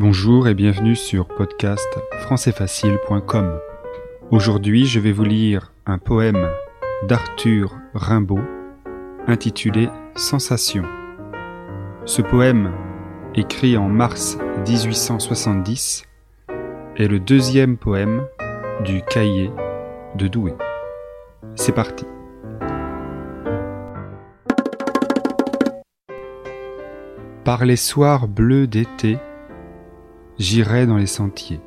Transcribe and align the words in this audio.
Bonjour 0.00 0.46
et 0.46 0.54
bienvenue 0.54 0.94
sur 0.94 1.26
podcast 1.26 1.88
françaisfacile.com. 2.20 3.58
Aujourd'hui, 4.30 4.86
je 4.86 5.00
vais 5.00 5.10
vous 5.10 5.24
lire 5.24 5.72
un 5.86 5.98
poème 5.98 6.48
d'Arthur 7.08 7.74
Rimbaud 7.94 8.38
intitulé 9.26 9.88
Sensation. 10.14 10.84
Ce 12.04 12.22
poème, 12.22 12.70
écrit 13.34 13.76
en 13.76 13.88
mars 13.88 14.38
1870, 14.68 16.04
est 16.96 17.08
le 17.08 17.18
deuxième 17.18 17.76
poème 17.76 18.24
du 18.84 19.02
cahier 19.02 19.50
de 20.14 20.28
Douai. 20.28 20.54
C'est 21.56 21.74
parti. 21.74 22.06
Par 27.42 27.64
les 27.64 27.74
soirs 27.74 28.28
bleus 28.28 28.68
d'été, 28.68 29.18
j'irai 30.38 30.86
dans 30.86 30.96
les 30.96 31.06
sentiers, 31.06 31.60